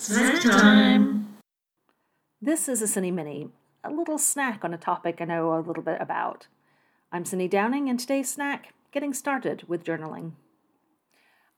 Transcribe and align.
Snack 0.00 0.42
time! 0.42 1.38
This 2.40 2.68
is 2.68 2.80
a 2.80 2.84
Sini-Mini, 2.84 3.48
a 3.82 3.90
little 3.90 4.16
snack 4.16 4.64
on 4.64 4.72
a 4.72 4.78
topic 4.78 5.16
I 5.20 5.24
know 5.24 5.52
a 5.52 5.58
little 5.58 5.82
bit 5.82 6.00
about. 6.00 6.46
I'm 7.10 7.24
Cindy 7.24 7.48
Downing, 7.48 7.88
and 7.88 7.98
today's 7.98 8.30
snack 8.30 8.74
getting 8.92 9.12
started 9.12 9.64
with 9.66 9.82
journaling. 9.82 10.34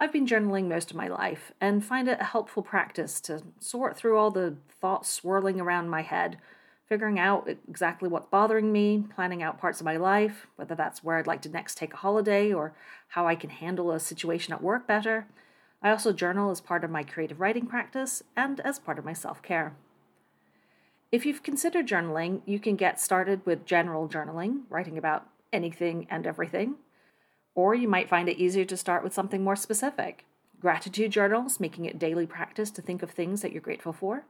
I've 0.01 0.11
been 0.11 0.27
journaling 0.27 0.69
most 0.69 0.91
of 0.91 0.97
my 0.97 1.07
life 1.07 1.53
and 1.61 1.85
find 1.85 2.09
it 2.09 2.19
a 2.19 2.25
helpful 2.25 2.63
practice 2.63 3.21
to 3.23 3.43
sort 3.59 3.95
through 3.95 4.17
all 4.17 4.31
the 4.31 4.57
thoughts 4.81 5.11
swirling 5.11 5.61
around 5.61 5.91
my 5.91 6.01
head, 6.01 6.39
figuring 6.87 7.19
out 7.19 7.47
exactly 7.47 8.09
what's 8.09 8.27
bothering 8.27 8.73
me, 8.73 9.05
planning 9.15 9.43
out 9.43 9.61
parts 9.61 9.81
of 9.81 9.85
my 9.85 9.99
life, 9.99 10.47
whether 10.57 10.75
that's 10.75 11.05
where 11.05 11.19
I'd 11.19 11.27
like 11.27 11.43
to 11.43 11.51
next 11.51 11.77
take 11.77 11.93
a 11.93 11.99
holiday 11.99 12.55
or 12.55 12.75
how 13.09 13.27
I 13.27 13.35
can 13.35 13.51
handle 13.51 13.93
a 13.93 14.01
situation 14.01 14.55
at 14.55 14.63
work 14.63 14.87
better. 14.87 15.27
I 15.83 15.91
also 15.91 16.13
journal 16.13 16.51
as 16.51 16.61
part 16.61 16.85
of 16.85 16.91
my 16.91 17.03
creative 17.03 17.41
writing 17.41 17.67
practice 17.67 18.23
and 18.37 18.61
as 18.61 18.79
part 18.79 18.99
of 18.99 19.05
my 19.05 19.15
self 19.15 19.43
care. 19.43 19.75
If 21.11 21.27
you've 21.27 21.43
considered 21.43 21.89
journaling, 21.89 22.43
you 22.47 22.61
can 22.61 22.77
get 22.77 23.01
started 23.01 23.45
with 23.45 23.65
general 23.65 24.09
journaling, 24.09 24.63
writing 24.69 24.97
about 24.97 25.27
anything 25.53 26.07
and 26.11 26.27
everything. 26.27 26.77
Or 27.55 27.75
you 27.75 27.89
might 27.89 28.09
find 28.09 28.29
it 28.29 28.39
easier 28.39 28.65
to 28.67 28.77
start 28.77 29.03
with 29.03 29.15
something 29.15 29.43
more 29.43 29.57
specific. 29.57 30.25
Gratitude 30.61 31.11
journals, 31.11 31.59
making 31.59 31.87
it 31.87 31.99
daily 31.99 32.27
practice 32.27 32.71
to 32.73 32.83
think 32.83 33.03
of 33.03 33.11
things 33.11 33.43
that 33.43 33.51
you're 33.53 33.61
grateful 33.61 33.93
for. 33.93 34.25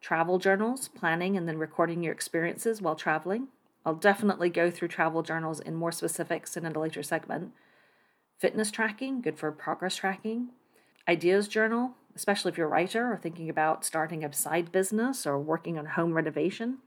Travel 0.00 0.38
journals, 0.38 0.88
planning 0.88 1.36
and 1.36 1.48
then 1.48 1.58
recording 1.58 2.02
your 2.02 2.12
experiences 2.12 2.80
while 2.80 2.94
traveling. 2.94 3.48
I'll 3.84 3.94
definitely 3.94 4.50
go 4.50 4.70
through 4.70 4.88
travel 4.88 5.22
journals 5.22 5.58
in 5.58 5.74
more 5.74 5.92
specifics 5.92 6.56
in 6.56 6.64
a 6.66 6.78
later 6.78 7.02
segment. 7.02 7.52
Fitness 8.38 8.70
tracking, 8.70 9.20
good 9.20 9.38
for 9.38 9.50
progress 9.50 9.96
tracking. 9.96 10.50
Ideas 11.10 11.48
journal, 11.48 11.96
especially 12.14 12.52
if 12.52 12.56
you're 12.56 12.68
a 12.68 12.70
writer 12.70 13.12
or 13.12 13.16
thinking 13.16 13.50
about 13.50 13.84
starting 13.84 14.24
a 14.24 14.32
side 14.32 14.70
business 14.70 15.26
or 15.26 15.40
working 15.40 15.76
on 15.76 15.86
home 15.86 16.12
renovation. 16.12 16.78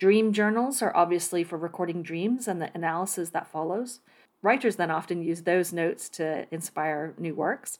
Dream 0.00 0.32
journals 0.32 0.82
are 0.82 0.96
obviously 0.96 1.44
for 1.44 1.56
recording 1.56 2.02
dreams 2.02 2.48
and 2.48 2.60
the 2.60 2.72
analysis 2.74 3.30
that 3.30 3.46
follows. 3.46 4.00
Writers 4.42 4.74
then 4.74 4.90
often 4.90 5.22
use 5.22 5.42
those 5.42 5.72
notes 5.72 6.08
to 6.08 6.52
inspire 6.52 7.14
new 7.16 7.32
works. 7.32 7.78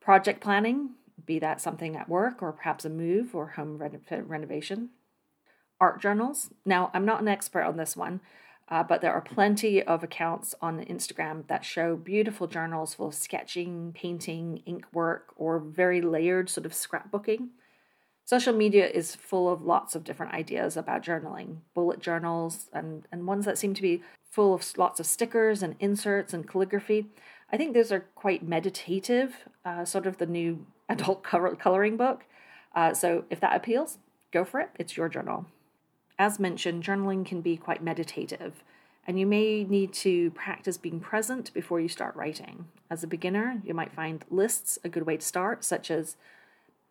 Project 0.00 0.40
planning, 0.40 0.92
be 1.26 1.38
that 1.38 1.60
something 1.60 1.94
at 1.94 2.08
work 2.08 2.42
or 2.42 2.50
perhaps 2.50 2.86
a 2.86 2.88
move 2.88 3.34
or 3.34 3.48
home 3.48 3.76
renovation. 3.76 4.88
Art 5.82 6.00
journals. 6.00 6.48
Now, 6.64 6.90
I'm 6.94 7.04
not 7.04 7.20
an 7.20 7.28
expert 7.28 7.64
on 7.64 7.76
this 7.76 7.94
one, 7.94 8.22
uh, 8.72 8.82
but 8.82 9.02
there 9.02 9.12
are 9.12 9.20
plenty 9.20 9.82
of 9.82 10.02
accounts 10.02 10.54
on 10.62 10.82
Instagram 10.86 11.46
that 11.46 11.62
show 11.62 11.94
beautiful 11.94 12.46
journals 12.46 12.94
full 12.94 13.08
of 13.08 13.14
sketching, 13.14 13.92
painting, 13.94 14.62
ink 14.64 14.86
work, 14.94 15.34
or 15.36 15.58
very 15.58 16.00
layered 16.00 16.48
sort 16.48 16.64
of 16.64 16.72
scrapbooking. 16.72 17.48
Social 18.24 18.54
media 18.54 18.88
is 18.88 19.14
full 19.14 19.52
of 19.52 19.60
lots 19.60 19.94
of 19.94 20.04
different 20.04 20.32
ideas 20.32 20.78
about 20.78 21.04
journaling, 21.04 21.58
bullet 21.74 22.00
journals, 22.00 22.70
and, 22.72 23.06
and 23.12 23.26
ones 23.26 23.44
that 23.44 23.58
seem 23.58 23.74
to 23.74 23.82
be 23.82 24.02
full 24.30 24.54
of 24.54 24.66
lots 24.78 24.98
of 24.98 25.04
stickers 25.04 25.62
and 25.62 25.76
inserts 25.78 26.32
and 26.32 26.48
calligraphy. 26.48 27.08
I 27.52 27.58
think 27.58 27.74
those 27.74 27.92
are 27.92 28.06
quite 28.14 28.42
meditative, 28.42 29.34
uh, 29.66 29.84
sort 29.84 30.06
of 30.06 30.16
the 30.16 30.24
new 30.24 30.64
adult 30.88 31.22
coloring 31.22 31.98
book. 31.98 32.24
Uh, 32.74 32.94
so 32.94 33.26
if 33.28 33.38
that 33.40 33.54
appeals, 33.54 33.98
go 34.32 34.46
for 34.46 34.60
it. 34.60 34.70
It's 34.78 34.96
your 34.96 35.10
journal. 35.10 35.44
As 36.18 36.38
mentioned, 36.38 36.84
journaling 36.84 37.24
can 37.24 37.40
be 37.40 37.56
quite 37.56 37.82
meditative, 37.82 38.62
and 39.06 39.18
you 39.18 39.26
may 39.26 39.64
need 39.64 39.92
to 39.94 40.30
practice 40.32 40.76
being 40.76 41.00
present 41.00 41.52
before 41.52 41.80
you 41.80 41.88
start 41.88 42.14
writing. 42.14 42.66
As 42.90 43.02
a 43.02 43.08
beginner, 43.08 43.60
you 43.64 43.74
might 43.74 43.92
find 43.92 44.24
lists 44.30 44.78
a 44.84 44.88
good 44.88 45.06
way 45.06 45.16
to 45.16 45.24
start, 45.24 45.64
such 45.64 45.90
as 45.90 46.16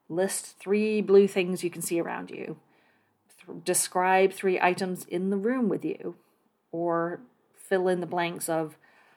list 0.09 0.57
three 0.59 1.01
blue 1.01 1.27
things 1.27 1.63
you 1.63 1.69
can 1.69 1.81
see 1.81 1.99
around 2.01 2.29
you, 2.29 2.57
Th- 3.45 3.63
describe 3.63 4.33
three 4.33 4.59
items 4.59 5.05
in 5.05 5.29
the 5.29 5.37
room 5.37 5.69
with 5.69 5.85
you, 5.85 6.15
or 6.71 7.21
fill 7.55 7.87
in 7.87 8.01
the 8.01 8.05
blanks 8.05 8.49
of 8.49 8.75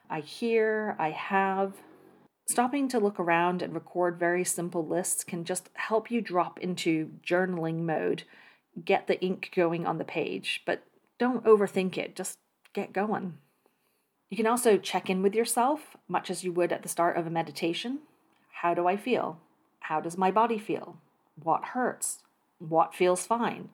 I 0.09 0.21
hear, 0.21 0.95
I 0.99 1.11
have. 1.11 1.75
Stopping 2.47 2.89
to 2.89 2.99
look 2.99 3.19
around 3.19 3.63
and 3.63 3.75
record 3.75 4.19
very 4.19 4.45
simple 4.45 4.87
lists 4.87 5.25
can 5.25 5.45
just 5.45 5.71
help 5.75 6.11
you 6.11 6.21
drop 6.21 6.61
into 6.61 7.11
journaling 7.27 7.83
mode, 7.83 8.25
get 8.83 9.07
the 9.07 9.21
ink 9.21 9.51
going 9.55 9.87
on 9.87 9.99
the 9.99 10.05
page, 10.05 10.63
but 10.67 10.83
don't 11.19 11.45
overthink 11.45 11.97
it, 11.97 12.17
just 12.17 12.39
get 12.73 12.93
going. 12.93 13.39
You 14.31 14.37
can 14.37 14.47
also 14.47 14.79
check 14.79 15.09
in 15.09 15.23
with 15.23 15.35
yourself, 15.35 15.97
much 16.09 16.31
as 16.31 16.43
you 16.43 16.53
would 16.53 16.73
at 16.73 16.83
the 16.83 16.89
start 16.89 17.17
of 17.17 17.27
a 17.27 17.31
meditation. 17.31 18.01
How 18.63 18.75
do 18.75 18.89
I 18.89 18.97
feel? 18.97 19.39
How 19.81 20.01
does 20.01 20.19
my 20.19 20.31
body 20.31 20.59
feel? 20.59 20.97
What 21.43 21.67
hurts? 21.67 22.23
What 22.59 22.95
feels 22.95 23.27
fine? 23.27 23.69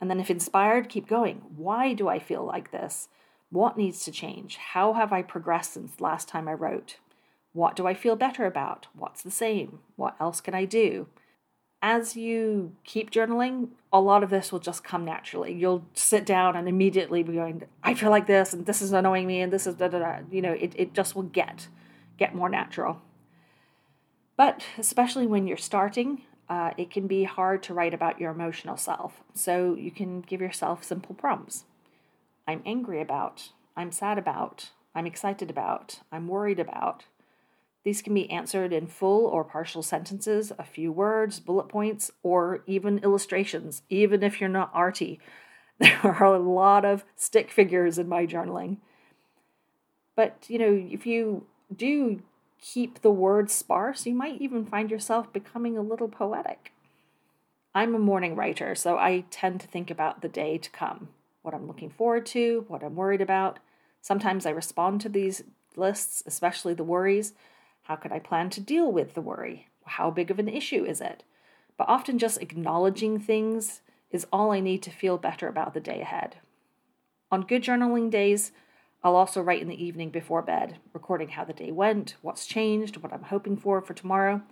And 0.00 0.10
then, 0.10 0.20
if 0.20 0.30
inspired, 0.30 0.88
keep 0.88 1.08
going. 1.08 1.42
Why 1.56 1.92
do 1.92 2.08
I 2.08 2.18
feel 2.18 2.44
like 2.44 2.70
this? 2.70 3.08
What 3.50 3.76
needs 3.76 4.04
to 4.04 4.12
change? 4.12 4.56
How 4.56 4.92
have 4.92 5.12
I 5.12 5.22
progressed 5.22 5.72
since 5.72 6.00
last 6.00 6.28
time 6.28 6.48
I 6.48 6.52
wrote? 6.52 6.98
What 7.52 7.74
do 7.74 7.86
I 7.86 7.94
feel 7.94 8.14
better 8.14 8.44
about? 8.46 8.86
What's 8.92 9.22
the 9.22 9.30
same? 9.30 9.80
What 9.96 10.16
else 10.20 10.40
can 10.40 10.54
I 10.54 10.64
do? 10.64 11.08
As 11.80 12.16
you 12.16 12.74
keep 12.84 13.10
journaling, 13.10 13.68
a 13.92 14.00
lot 14.00 14.24
of 14.24 14.30
this 14.30 14.50
will 14.50 14.58
just 14.58 14.82
come 14.82 15.04
naturally. 15.04 15.52
You'll 15.52 15.84
sit 15.94 16.26
down 16.26 16.56
and 16.56 16.68
immediately 16.68 17.22
be 17.22 17.34
going, 17.34 17.62
I 17.84 17.94
feel 17.94 18.10
like 18.10 18.26
this, 18.26 18.52
and 18.52 18.66
this 18.66 18.82
is 18.82 18.92
annoying 18.92 19.26
me, 19.26 19.40
and 19.40 19.52
this 19.52 19.66
is 19.66 19.76
da 19.76 19.88
da 19.88 20.00
da. 20.00 20.18
You 20.30 20.42
know, 20.42 20.52
it, 20.52 20.72
it 20.76 20.92
just 20.92 21.14
will 21.14 21.22
get 21.22 21.68
get 22.16 22.34
more 22.34 22.48
natural. 22.48 23.00
But 24.36 24.64
especially 24.76 25.26
when 25.26 25.46
you're 25.46 25.56
starting, 25.56 26.22
uh, 26.48 26.72
it 26.76 26.90
can 26.90 27.06
be 27.06 27.24
hard 27.24 27.62
to 27.64 27.74
write 27.74 27.94
about 27.94 28.20
your 28.20 28.30
emotional 28.30 28.76
self. 28.76 29.22
So 29.34 29.74
you 29.74 29.90
can 29.90 30.20
give 30.20 30.40
yourself 30.40 30.82
simple 30.82 31.14
prompts. 31.14 31.64
I'm 32.46 32.62
angry 32.64 33.00
about, 33.00 33.50
I'm 33.76 33.92
sad 33.92 34.18
about, 34.18 34.70
I'm 34.94 35.06
excited 35.06 35.50
about, 35.50 36.00
I'm 36.10 36.28
worried 36.28 36.58
about. 36.58 37.04
These 37.88 38.02
can 38.02 38.12
be 38.12 38.30
answered 38.30 38.74
in 38.74 38.86
full 38.86 39.24
or 39.24 39.44
partial 39.44 39.82
sentences, 39.82 40.52
a 40.58 40.62
few 40.62 40.92
words, 40.92 41.40
bullet 41.40 41.70
points, 41.70 42.10
or 42.22 42.62
even 42.66 42.98
illustrations, 42.98 43.80
even 43.88 44.22
if 44.22 44.42
you're 44.42 44.50
not 44.50 44.70
arty. 44.74 45.20
There 45.78 45.98
are 46.02 46.34
a 46.34 46.38
lot 46.38 46.84
of 46.84 47.06
stick 47.16 47.50
figures 47.50 47.98
in 47.98 48.06
my 48.06 48.26
journaling. 48.26 48.76
But, 50.14 50.44
you 50.48 50.58
know, 50.58 50.86
if 50.90 51.06
you 51.06 51.46
do 51.74 52.20
keep 52.60 53.00
the 53.00 53.10
words 53.10 53.54
sparse, 53.54 54.04
you 54.04 54.14
might 54.14 54.38
even 54.38 54.66
find 54.66 54.90
yourself 54.90 55.32
becoming 55.32 55.78
a 55.78 55.80
little 55.80 56.08
poetic. 56.08 56.74
I'm 57.74 57.94
a 57.94 57.98
morning 57.98 58.36
writer, 58.36 58.74
so 58.74 58.98
I 58.98 59.24
tend 59.30 59.62
to 59.62 59.66
think 59.66 59.90
about 59.90 60.20
the 60.20 60.28
day 60.28 60.58
to 60.58 60.68
come 60.68 61.08
what 61.40 61.54
I'm 61.54 61.66
looking 61.66 61.88
forward 61.88 62.26
to, 62.26 62.66
what 62.68 62.82
I'm 62.82 62.96
worried 62.96 63.22
about. 63.22 63.60
Sometimes 64.02 64.44
I 64.44 64.50
respond 64.50 65.00
to 65.00 65.08
these 65.08 65.42
lists, 65.74 66.22
especially 66.26 66.74
the 66.74 66.84
worries. 66.84 67.32
How 67.88 67.96
could 67.96 68.12
I 68.12 68.18
plan 68.18 68.50
to 68.50 68.60
deal 68.60 68.92
with 68.92 69.14
the 69.14 69.22
worry? 69.22 69.68
How 69.86 70.10
big 70.10 70.30
of 70.30 70.38
an 70.38 70.46
issue 70.46 70.84
is 70.84 71.00
it? 71.00 71.22
But 71.78 71.88
often 71.88 72.18
just 72.18 72.42
acknowledging 72.42 73.18
things 73.18 73.80
is 74.10 74.26
all 74.30 74.52
I 74.52 74.60
need 74.60 74.82
to 74.82 74.90
feel 74.90 75.16
better 75.16 75.48
about 75.48 75.72
the 75.72 75.80
day 75.80 76.02
ahead. 76.02 76.36
On 77.32 77.40
good 77.40 77.62
journaling 77.62 78.10
days, 78.10 78.52
I'll 79.02 79.16
also 79.16 79.40
write 79.40 79.62
in 79.62 79.68
the 79.68 79.82
evening 79.82 80.10
before 80.10 80.42
bed, 80.42 80.76
recording 80.92 81.30
how 81.30 81.44
the 81.44 81.54
day 81.54 81.72
went, 81.72 82.16
what's 82.20 82.44
changed, 82.44 82.98
what 82.98 83.10
I'm 83.10 83.22
hoping 83.22 83.56
for 83.56 83.80
for 83.80 83.94
tomorrow. 83.94 84.42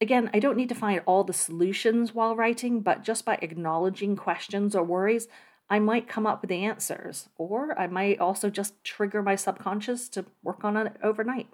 Again, 0.00 0.30
I 0.32 0.38
don't 0.38 0.56
need 0.56 0.70
to 0.70 0.74
find 0.74 1.02
all 1.04 1.24
the 1.24 1.34
solutions 1.34 2.14
while 2.14 2.34
writing, 2.34 2.80
but 2.80 3.04
just 3.04 3.26
by 3.26 3.38
acknowledging 3.42 4.16
questions 4.16 4.74
or 4.74 4.82
worries, 4.82 5.28
I 5.68 5.78
might 5.78 6.08
come 6.08 6.26
up 6.26 6.40
with 6.40 6.48
the 6.48 6.64
answers, 6.64 7.28
or 7.36 7.78
I 7.78 7.86
might 7.86 8.18
also 8.18 8.48
just 8.48 8.82
trigger 8.82 9.22
my 9.22 9.36
subconscious 9.36 10.08
to 10.10 10.24
work 10.42 10.64
on 10.64 10.78
it 10.78 10.96
overnight. 11.02 11.48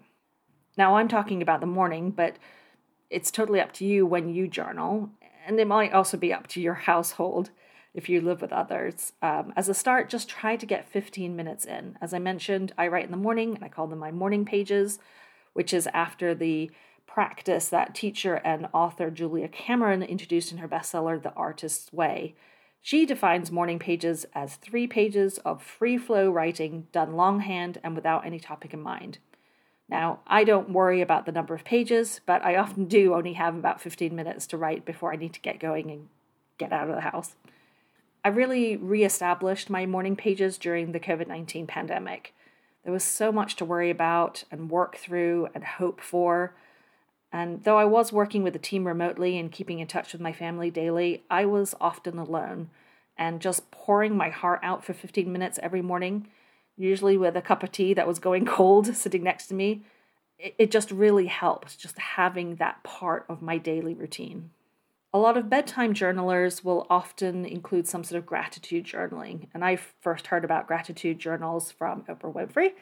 Now, 0.79 0.95
I'm 0.95 1.09
talking 1.09 1.43
about 1.43 1.59
the 1.59 1.67
morning, 1.67 2.13
but 2.13 2.37
it's 3.11 3.33
totally 3.33 3.61
up 3.61 3.73
to 3.73 3.85
you 3.85 4.07
when 4.07 4.33
you 4.33 4.47
journal, 4.47 5.11
and 5.45 5.59
it 5.59 5.67
might 5.67 5.93
also 5.93 6.17
be 6.17 6.33
up 6.33 6.47
to 6.49 6.61
your 6.61 6.75
household 6.75 7.51
if 7.95 8.09
you 8.09 8.21
live 8.21 8.41
with 8.41 8.53
others. 8.53 9.13
Um, 9.21 9.53
as 9.57 9.69
a 9.69 9.75
start, 9.75 10.09
just 10.09 10.29
try 10.29 10.55
to 10.55 10.65
get 10.65 10.89
15 10.89 11.35
minutes 11.35 11.65
in. 11.65 11.99
As 12.01 12.15
I 12.15 12.21
mentioned, 12.21 12.73
I 12.79 12.87
write 12.87 13.07
in 13.07 13.11
the 13.11 13.17
morning, 13.17 13.57
and 13.57 13.65
I 13.65 13.69
call 13.69 13.89
them 13.89 13.99
my 13.99 14.13
morning 14.13 14.45
pages, 14.45 15.01
which 15.53 15.75
is 15.75 15.89
after 15.89 16.33
the 16.33 16.71
practice 17.09 17.69
that 17.71 17.97
teacher 17.97 18.37
and 18.45 18.69
author 18.73 19.11
Julia 19.11 19.49
Cameron 19.49 20.05
introduced 20.05 20.53
in 20.53 20.59
her 20.59 20.69
bestseller, 20.69 21.21
The 21.21 21.33
Artist's 21.33 21.93
Way. 21.93 22.37
She 22.81 23.05
defines 23.05 23.51
morning 23.51 23.81
pages 23.81 24.27
as 24.33 24.55
three 24.55 24.87
pages 24.87 25.39
of 25.39 25.61
free 25.61 25.99
flow 25.99 26.31
writing 26.31 26.87
done 26.93 27.15
longhand 27.15 27.81
and 27.83 27.97
without 27.97 28.25
any 28.25 28.39
topic 28.39 28.73
in 28.73 28.81
mind. 28.81 29.19
Now, 29.89 30.21
I 30.27 30.45
don't 30.45 30.71
worry 30.71 31.01
about 31.01 31.25
the 31.25 31.33
number 31.33 31.55
of 31.55 31.65
pages, 31.65 32.21
but 32.27 32.45
I 32.45 32.57
often 32.57 32.85
do 32.85 33.15
only 33.15 33.33
have 33.35 33.57
about 33.57 33.81
15 33.81 34.15
minutes 34.15 34.47
to 34.49 34.59
write 34.59 34.85
before 34.85 35.13
I 35.13 35.17
need 35.17 35.33
to 35.35 35.41
get 35.41 35.61
going 35.61 35.91
and 35.91 36.09
get 36.59 36.73
out 36.73 36.91
of 36.91 36.95
the 36.95 37.01
house. 37.03 37.37
I 38.25 38.29
really 38.29 38.77
reestablished 38.77 39.71
my 39.71 39.87
morning 39.87 40.17
pages 40.17 40.59
during 40.59 40.93
the 40.93 41.01
COVID 41.01 41.29
19 41.29 41.67
pandemic. 41.67 42.35
There 42.85 42.93
was 42.93 43.05
so 43.05 43.33
much 43.33 43.57
to 43.57 43.65
worry 43.65 43.91
about 43.91 44.45
and 44.51 44.71
work 44.71 44.97
through 44.97 45.49
and 45.55 45.65
hope 45.65 46.01
for. 46.01 46.55
And 47.33 47.65
though 47.65 47.79
I 47.79 47.85
was 47.85 48.13
working 48.13 48.43
with 48.43 48.57
a 48.57 48.59
team 48.59 48.87
remotely 48.87 49.39
and 49.39 49.53
keeping 49.53 49.79
in 49.79 49.87
touch 49.87 50.13
with 50.13 50.21
my 50.21 50.33
family 50.33 50.71
daily, 50.71 51.25
I 51.31 51.45
was 51.45 51.75
often 51.81 52.19
alone 52.19 52.71
and 53.17 53.41
just 53.41 53.71
pouring 53.71 54.17
my 54.17 54.31
heart 54.31 54.61
out 54.63 54.85
for 54.85 54.93
15 54.93 55.31
minutes 55.31 55.59
every 55.63 55.83
morning, 55.83 56.29
usually 56.79 57.17
with 57.17 57.37
a 57.37 57.43
cup 57.43 57.63
of 57.63 57.73
tea 57.73 57.95
that 57.95 58.07
was 58.07 58.19
going 58.19 58.47
cold 58.59 58.95
sitting 58.95 59.23
next 59.23 59.49
to 59.49 59.55
me. 59.55 59.83
It, 60.39 60.55
it 60.59 60.71
just 60.71 60.91
really 60.91 61.27
helped, 61.27 61.79
just 61.79 61.99
having 61.99 62.57
that 62.57 62.83
part 62.83 63.27
of 63.29 63.43
my 63.43 63.59
daily 63.59 63.95
routine. 63.95 64.51
A 65.13 65.19
lot 65.19 65.39
of 65.39 65.49
bedtime 65.49 65.95
journalers 65.95 66.63
will 66.63 66.87
often 66.91 67.47
include 67.47 67.89
some 67.89 68.05
sort 68.05 68.19
of 68.19 68.27
gratitude 68.27 68.85
journaling. 68.85 69.47
And 69.55 69.65
I 69.65 69.77
first 69.77 70.27
heard 70.27 70.45
about 70.45 70.67
gratitude 70.67 71.19
journals 71.19 71.73
from 71.73 72.03
Oprah 72.03 72.33
Winfrey. 72.35 72.73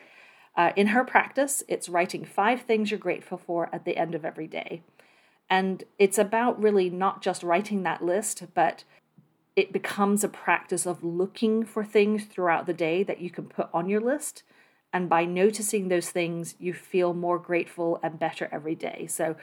Uh, 0.57 0.73
in 0.75 0.89
her 0.89 1.05
practice, 1.05 1.63
it's 1.69 1.89
writing 1.89 2.25
five 2.25 2.63
things 2.63 2.91
you're 2.91 2.99
grateful 2.99 3.39
for 3.39 3.69
at 3.73 3.85
the 3.85 3.97
end 3.97 4.15
of 4.15 4.25
every 4.25 4.49
day. 4.49 4.83
And 5.49 5.85
it's 5.99 6.19
about 6.19 6.61
really 6.61 6.91
not 6.91 7.23
just 7.23 7.43
writing 7.45 7.85
that 7.85 8.03
list, 8.03 8.45
but 8.55 8.83
it 9.57 9.73
becomes 9.73 10.23
a 10.23 10.29
practice 10.29 10.87
of 10.87 11.03
looking 11.03 11.65
for 11.65 11.83
things 11.83 12.27
throughout 12.27 12.67
the 12.67 12.75
day 12.75 13.03
that 13.03 13.21
you 13.21 13.31
can 13.31 13.47
put 13.47 13.71
on 13.73 13.89
your 13.89 14.03
list. 14.03 14.43
And 14.93 15.09
by 15.09 15.25
noticing 15.25 15.89
those 15.89 16.11
things, 16.11 16.55
you 16.61 16.75
feel 16.75 17.15
more 17.15 17.39
grateful 17.39 17.99
and 18.03 18.19
better 18.19 18.49
every 18.53 18.75
day. 18.75 19.07
So, 19.09 19.37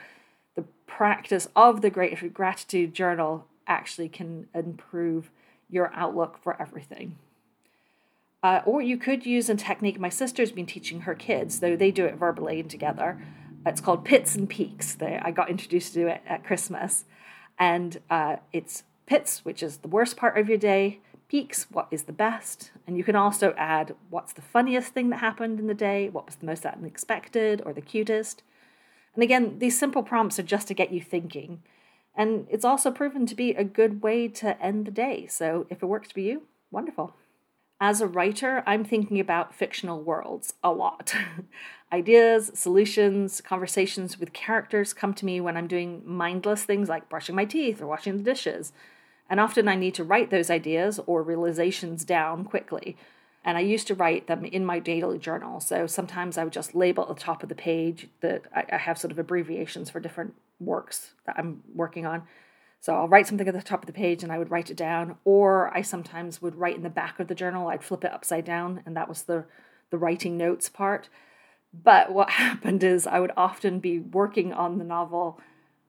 the 0.54 0.64
practice 0.86 1.48
of 1.56 1.82
the 1.82 1.90
gratitude 1.90 2.94
journal 2.94 3.46
actually 3.66 4.08
can 4.08 4.46
improve 4.54 5.30
your 5.68 5.90
outlook 5.94 6.38
for 6.40 6.60
everything. 6.62 7.16
Uh, 8.44 8.60
or 8.64 8.80
you 8.80 8.96
could 8.96 9.26
use 9.26 9.48
a 9.48 9.54
technique 9.56 9.98
my 9.98 10.08
sister's 10.08 10.52
been 10.52 10.66
teaching 10.66 11.00
her 11.00 11.14
kids, 11.14 11.58
though 11.58 11.74
they 11.74 11.90
do 11.90 12.04
it 12.04 12.14
verbally 12.14 12.60
and 12.60 12.70
together. 12.70 13.20
It's 13.66 13.80
called 13.80 14.04
Pits 14.04 14.36
and 14.36 14.48
Peaks. 14.48 14.94
They, 14.94 15.18
I 15.20 15.32
got 15.32 15.50
introduced 15.50 15.94
to 15.94 16.06
it 16.06 16.20
at 16.26 16.44
Christmas. 16.44 17.04
And 17.58 18.00
uh, 18.10 18.36
it's 18.52 18.84
pits, 19.06 19.44
which 19.44 19.62
is 19.62 19.78
the 19.78 19.88
worst 19.88 20.16
part 20.16 20.38
of 20.38 20.48
your 20.48 20.58
day, 20.58 21.00
peaks, 21.28 21.66
what 21.70 21.88
is 21.90 22.04
the 22.04 22.12
best, 22.12 22.70
and 22.86 22.96
you 22.96 23.04
can 23.04 23.16
also 23.16 23.54
add 23.56 23.94
what's 24.10 24.32
the 24.32 24.42
funniest 24.42 24.92
thing 24.92 25.10
that 25.10 25.18
happened 25.18 25.58
in 25.58 25.66
the 25.66 25.74
day, 25.74 26.08
what 26.08 26.26
was 26.26 26.36
the 26.36 26.46
most 26.46 26.64
unexpected 26.64 27.62
or 27.64 27.72
the 27.72 27.80
cutest. 27.80 28.42
And 29.14 29.22
again, 29.22 29.58
these 29.58 29.78
simple 29.78 30.02
prompts 30.02 30.38
are 30.38 30.44
just 30.44 30.68
to 30.68 30.74
get 30.74 30.92
you 30.92 31.00
thinking. 31.00 31.62
And 32.16 32.46
it's 32.50 32.64
also 32.64 32.90
proven 32.90 33.26
to 33.26 33.34
be 33.34 33.50
a 33.50 33.64
good 33.64 34.02
way 34.02 34.28
to 34.28 34.60
end 34.62 34.86
the 34.86 34.90
day. 34.90 35.26
So 35.26 35.66
if 35.70 35.82
it 35.82 35.86
works 35.86 36.12
for 36.12 36.20
you, 36.20 36.42
wonderful. 36.70 37.14
As 37.80 38.00
a 38.00 38.06
writer, 38.06 38.62
I'm 38.66 38.84
thinking 38.84 39.18
about 39.18 39.54
fictional 39.54 40.00
worlds 40.00 40.54
a 40.62 40.72
lot. 40.72 41.14
Ideas, 41.92 42.50
solutions, 42.54 43.40
conversations 43.40 44.18
with 44.18 44.32
characters 44.32 44.92
come 44.92 45.14
to 45.14 45.26
me 45.26 45.40
when 45.40 45.56
I'm 45.56 45.66
doing 45.66 46.02
mindless 46.04 46.64
things 46.64 46.88
like 46.88 47.08
brushing 47.08 47.34
my 47.34 47.44
teeth 47.44 47.80
or 47.80 47.86
washing 47.86 48.16
the 48.16 48.22
dishes. 48.22 48.72
And 49.28 49.40
often 49.40 49.68
I 49.68 49.74
need 49.74 49.94
to 49.94 50.04
write 50.04 50.30
those 50.30 50.50
ideas 50.50 51.00
or 51.06 51.22
realizations 51.22 52.04
down 52.04 52.44
quickly. 52.44 52.96
And 53.44 53.58
I 53.58 53.60
used 53.60 53.86
to 53.88 53.94
write 53.94 54.26
them 54.26 54.44
in 54.44 54.64
my 54.64 54.78
daily 54.78 55.18
journal. 55.18 55.60
So 55.60 55.86
sometimes 55.86 56.38
I 56.38 56.44
would 56.44 56.52
just 56.52 56.74
label 56.74 57.02
at 57.02 57.16
the 57.16 57.22
top 57.22 57.42
of 57.42 57.48
the 57.48 57.54
page 57.54 58.08
that 58.20 58.42
I, 58.54 58.76
have 58.76 58.98
sort 58.98 59.12
of 59.12 59.18
abbreviations 59.18 59.90
for 59.90 60.00
different 60.00 60.34
works 60.60 61.12
that 61.26 61.36
I'm 61.38 61.62
working 61.74 62.06
on. 62.06 62.22
So 62.84 62.94
I'll 62.94 63.08
write 63.08 63.26
something 63.26 63.48
at 63.48 63.54
the 63.54 63.62
top 63.62 63.80
of 63.80 63.86
the 63.86 63.94
page 63.94 64.22
and 64.22 64.30
I 64.30 64.36
would 64.36 64.50
write 64.50 64.68
it 64.68 64.76
down. 64.76 65.16
Or 65.24 65.74
I 65.74 65.80
sometimes 65.80 66.42
would 66.42 66.56
write 66.56 66.76
in 66.76 66.82
the 66.82 66.90
back 66.90 67.18
of 67.18 67.28
the 67.28 67.34
journal. 67.34 67.68
I'd 67.68 67.82
flip 67.82 68.04
it 68.04 68.12
upside 68.12 68.44
down, 68.44 68.82
and 68.84 68.94
that 68.94 69.08
was 69.08 69.22
the 69.22 69.46
the 69.88 69.96
writing 69.96 70.36
notes 70.36 70.68
part. 70.68 71.08
But 71.72 72.12
what 72.12 72.28
happened 72.44 72.84
is 72.84 73.06
I 73.06 73.20
would 73.20 73.32
often 73.38 73.78
be 73.80 74.00
working 74.00 74.52
on 74.52 74.76
the 74.76 74.84
novel 74.84 75.40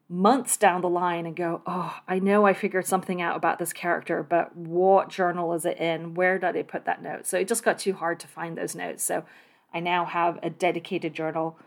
months 0.08 0.56
down 0.56 0.80
the 0.80 0.88
line 0.88 1.26
and 1.26 1.36
go, 1.36 1.62
oh, 1.68 2.00
I 2.08 2.20
know 2.20 2.46
I 2.46 2.54
figured 2.54 2.86
something 2.86 3.22
out 3.22 3.36
about 3.36 3.60
this 3.60 3.74
character, 3.74 4.24
but 4.24 4.56
what 4.56 5.10
journal 5.10 5.52
is 5.52 5.66
it 5.66 5.78
in? 5.78 6.14
Where 6.14 6.40
did 6.40 6.56
I 6.56 6.62
put 6.62 6.86
that 6.86 7.04
note? 7.04 7.26
So 7.26 7.38
it 7.38 7.50
just 7.50 7.66
got 7.66 7.78
too 7.78 7.96
hard 7.96 8.22
to 8.22 8.28
find 8.28 8.58
those 8.58 8.74
notes. 8.74 9.04
So 9.04 9.26
I 9.74 9.82
now 9.82 10.06
have 10.06 10.40
a 10.42 10.50
dedicated 10.50 11.14
journal 11.14 11.60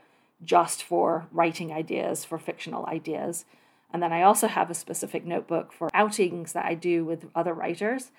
just 0.43 0.83
for 0.83 1.27
writing 1.33 1.71
ideas, 1.71 2.25
for 2.25 2.39
fictional 2.39 2.87
ideas. 2.87 3.45
And 3.93 4.03
then 4.03 4.13
I 4.13 4.23
also 4.23 4.49
have 4.49 4.71
a 4.71 4.75
specific 4.75 5.25
notebook 5.25 5.73
for 5.73 5.89
outings 5.95 6.53
that 6.53 6.67
I 6.67 6.75
do 6.75 7.05
with 7.05 7.27
other 7.35 7.55
writers, 7.55 8.11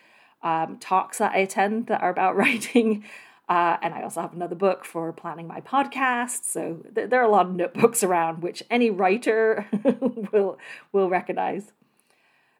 um, 0.41 0.77
talks 0.79 1.19
that 1.19 1.33
I 1.33 1.37
attend 1.39 1.87
that 1.87 2.01
are 2.01 2.09
about 2.09 2.35
writing, 2.41 3.03
uh, 3.47 3.77
and 3.81 3.95
I 3.95 4.03
also 4.03 4.21
have 4.21 4.33
another 4.33 4.55
book 4.55 4.85
for 4.85 5.11
planning 5.11 5.47
my 5.47 5.59
podcast. 5.59 6.45
So 6.45 6.83
th- 6.93 7.09
there 7.09 7.19
are 7.19 7.25
a 7.25 7.31
lot 7.31 7.47
of 7.47 7.55
notebooks 7.55 8.03
around, 8.03 8.43
which 8.43 8.63
any 8.69 8.91
writer 8.91 9.67
will 10.31 10.59
will 10.91 11.09
recognize. 11.09 11.71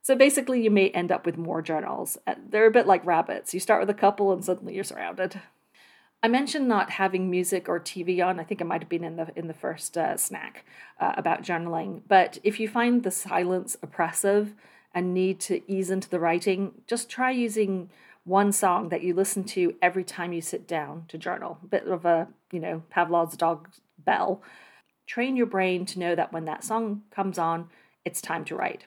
So 0.01 0.15
basically, 0.15 0.63
you 0.63 0.71
may 0.71 0.89
end 0.89 1.12
up 1.12 1.25
with 1.25 1.38
more 1.38 1.62
journals. 1.62 2.17
Uh, 2.25 2.35
they're 2.50 2.65
a 2.65 2.71
bit 2.71 2.88
like 2.88 3.05
rabbits. 3.05 3.53
You 3.53 3.59
start 3.59 3.81
with 3.81 3.89
a 3.91 4.00
couple, 4.00 4.31
and 4.31 4.44
suddenly 4.44 4.73
you're 4.73 4.83
surrounded. 4.83 5.39
I 6.21 6.27
mentioned 6.27 6.68
not 6.68 6.92
having 6.92 7.30
music 7.30 7.69
or 7.69 7.80
TV 7.80 8.25
on. 8.25 8.39
I 8.39 8.44
think 8.44 8.60
it 8.60 8.68
might 8.68 8.81
have 8.81 8.89
been 8.89 9.06
in 9.06 9.16
the 9.16 9.31
in 9.36 9.48
the 9.48 9.54
first 9.54 9.98
uh, 9.98 10.18
snack 10.18 10.66
uh, 11.00 11.13
about 11.16 11.44
journaling. 11.44 12.01
But 12.07 12.39
if 12.44 12.60
you 12.60 12.68
find 12.68 13.04
the 13.04 13.12
silence 13.12 13.77
oppressive 13.81 14.54
and 14.94 15.13
need 15.13 15.39
to 15.42 15.62
ease 15.71 15.89
into 15.89 16.10
the 16.10 16.19
writing, 16.19 16.74
just 16.88 17.10
try 17.10 17.31
using 17.31 17.89
one 18.25 18.51
song 18.51 18.89
that 18.89 19.01
you 19.01 19.13
listen 19.13 19.44
to 19.44 19.75
every 19.81 20.04
time 20.04 20.33
you 20.33 20.42
sit 20.42 20.68
down 20.68 21.06
to 21.07 21.18
journal. 21.18 21.57
A 21.63 21.68
bit 21.68 21.88
of 21.88 22.06
a, 22.06 22.27
you 22.51 22.60
know, 22.60 22.83
Pavlov's 22.89 23.38
dog 23.38 23.69
bell. 23.98 24.42
Train 25.07 25.36
your 25.36 25.45
brain 25.45 25.86
to 25.86 26.00
know 26.00 26.15
that 26.15 26.33
when 26.33 26.45
that 26.45 26.63
song 26.63 27.04
comes 27.12 27.39
on, 27.39 27.69
it's 28.04 28.22
time 28.22 28.44
to 28.45 28.56
write. 28.56 28.86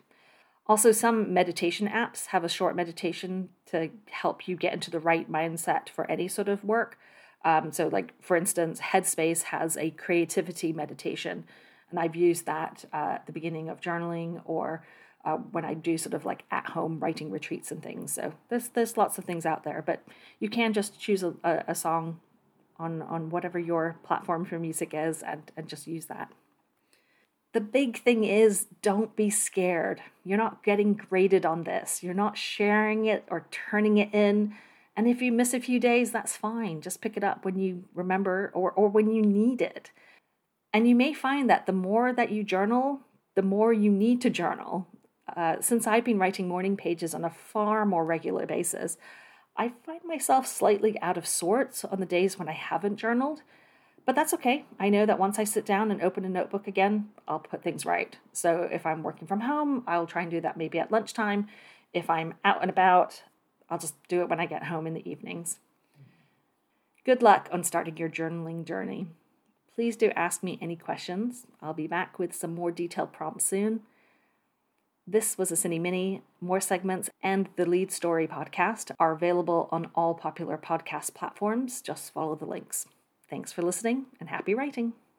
Also, 0.67 0.93
some 0.93 1.32
meditation 1.32 1.88
apps 1.88 2.26
have 2.26 2.44
a 2.44 2.49
short 2.49 2.76
meditation 2.76 3.49
to 3.67 3.90
help 4.11 4.46
you 4.46 4.55
get 4.55 4.75
into 4.75 4.90
the 4.90 5.00
right 5.00 5.31
mindset 5.31 5.88
for 5.88 6.08
any 6.11 6.28
sort 6.28 6.49
of 6.49 6.62
work. 6.62 6.99
Um, 7.44 7.72
so, 7.72 7.88
like 7.88 8.14
for 8.22 8.36
instance, 8.36 8.80
Headspace 8.80 9.44
has 9.44 9.76
a 9.76 9.90
creativity 9.90 10.72
meditation, 10.72 11.44
and 11.90 11.98
I've 11.98 12.16
used 12.16 12.46
that 12.46 12.84
uh, 12.92 13.16
at 13.16 13.26
the 13.26 13.32
beginning 13.32 13.68
of 13.68 13.80
journaling 13.80 14.40
or 14.44 14.84
uh, 15.24 15.36
when 15.36 15.64
I 15.64 15.74
do 15.74 15.96
sort 15.98 16.14
of 16.14 16.24
like 16.24 16.44
at 16.50 16.66
home 16.66 16.98
writing 16.98 17.30
retreats 17.30 17.70
and 17.70 17.82
things. 17.82 18.12
So 18.12 18.34
there's 18.48 18.68
there's 18.68 18.96
lots 18.96 19.18
of 19.18 19.24
things 19.24 19.46
out 19.46 19.64
there, 19.64 19.82
but 19.84 20.02
you 20.40 20.48
can 20.48 20.72
just 20.72 21.00
choose 21.00 21.22
a, 21.22 21.34
a, 21.44 21.64
a 21.68 21.74
song 21.74 22.20
on 22.78 23.02
on 23.02 23.30
whatever 23.30 23.58
your 23.58 23.96
platform 24.04 24.44
for 24.44 24.58
music 24.58 24.90
is 24.92 25.22
and 25.22 25.50
and 25.56 25.68
just 25.68 25.86
use 25.86 26.06
that. 26.06 26.32
The 27.52 27.60
big 27.60 27.98
thing 27.98 28.24
is 28.24 28.66
don't 28.80 29.14
be 29.14 29.28
scared. 29.28 30.00
You're 30.24 30.38
not 30.38 30.64
getting 30.64 30.94
graded 30.94 31.44
on 31.44 31.64
this. 31.64 32.02
You're 32.02 32.14
not 32.14 32.38
sharing 32.38 33.04
it 33.04 33.25
or 33.30 33.46
turning 33.50 33.99
it 33.99 34.12
in. 34.14 34.54
And 34.96 35.08
if 35.08 35.22
you 35.22 35.32
miss 35.32 35.54
a 35.54 35.61
few 35.61 35.80
days, 35.80 36.11
that's 36.11 36.37
fine. 36.37 36.80
Just 36.80 37.00
pick 37.00 37.16
it 37.16 37.25
up 37.25 37.44
when 37.44 37.58
you 37.58 37.84
remember 37.94 38.50
or, 38.54 38.70
or 38.72 38.88
when 38.88 39.11
you 39.11 39.22
need 39.22 39.62
it. 39.62 39.90
And 40.72 40.88
you 40.88 40.94
may 40.94 41.12
find 41.12 41.49
that 41.49 41.66
the 41.66 41.72
more 41.72 42.12
that 42.12 42.30
you 42.30 42.44
journal, 42.44 43.00
the 43.34 43.42
more 43.42 43.72
you 43.72 43.90
need 43.90 44.20
to 44.22 44.30
journal. 44.30 44.87
Uh, 45.34 45.56
since 45.61 45.87
I've 45.87 46.04
been 46.04 46.18
writing 46.18 46.49
morning 46.49 46.76
pages 46.76 47.14
on 47.14 47.25
a 47.25 47.30
far 47.30 47.87
more 47.87 48.04
regular 48.04 48.46
basis, 48.46 48.99
I 49.56 49.72
find 49.84 50.00
myself 50.04 50.46
slightly 50.46 51.00
out 51.00 51.16
of 51.16 51.26
sorts 51.26 51.84
on 51.84 52.00
the 52.00 52.06
days 52.06 52.38
when 52.38 52.49
I 52.49 52.52
haven't 52.52 52.96
journaled. 52.96 53.42
But 54.04 54.16
that's 54.16 54.34
okay. 54.34 54.64
I 54.80 54.88
know 54.88 55.06
that 55.06 55.18
once 55.18 55.38
I 55.38 55.44
sit 55.44 55.64
down 55.64 55.90
and 55.90 56.02
open 56.02 56.25
a 56.25 56.28
notebook 56.28 56.66
again, 56.66 57.11
I'll 57.28 57.38
put 57.38 57.62
things 57.62 57.87
right. 57.87 58.16
So 58.32 58.68
if 58.70 58.84
I'm 58.84 59.02
working 59.02 59.28
from 59.28 59.40
home, 59.40 59.84
I'll 59.87 60.06
try 60.06 60.22
and 60.22 60.30
do 60.30 60.40
that 60.40 60.56
maybe 60.56 60.78
at 60.78 60.90
lunchtime. 60.90 61.46
If 61.92 62.11
I'm 62.11 62.34
out 62.44 62.62
and 62.62 62.70
about, 62.70 63.22
I'll 63.71 63.78
just 63.78 63.95
do 64.09 64.21
it 64.21 64.28
when 64.28 64.40
I 64.40 64.47
get 64.47 64.64
home 64.64 64.87
in 64.87 64.95
the 64.95 65.09
evenings. 65.09 65.59
Good 67.04 67.23
luck 67.23 67.49
on 67.50 67.64
starting 67.64 67.97
your 67.97 68.09
journaling 68.09 68.64
journey. 68.64 69.07
Please 69.75 69.97
do 69.97 70.11
ask 70.11 70.42
me 70.42 70.59
any 70.61 70.76
questions. 70.76 71.47
I'll 71.61 71.73
be 71.75 71.87
back 71.87 72.19
with 72.19 72.35
some 72.35 72.54
more 72.54 72.71
detailed 72.71 73.12
prompts 73.12 73.45
soon. 73.45 73.81
This 75.07 75.37
was 75.37 75.50
a 75.50 75.54
Sini-Mini. 75.54 76.23
More 76.40 76.61
segments 76.61 77.11
and 77.23 77.49
the 77.57 77.66
lead 77.66 77.90
story 77.90 78.28
podcast 78.28 78.92
are 79.00 79.12
available 79.12 79.69
on 79.73 79.90
all 79.95 80.14
popular 80.14 80.57
podcast 80.57 81.14
platforms. 81.14 81.81
Just 81.81 82.12
follow 82.12 82.37
the 82.37 82.47
links. 82.47 82.87
Thanks 83.28 83.50
for 83.50 83.62
listening 83.62 84.07
and 84.21 84.28
happy 84.28 84.54
writing. 84.54 84.92